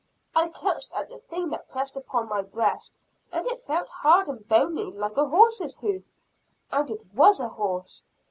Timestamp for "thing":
1.19-1.49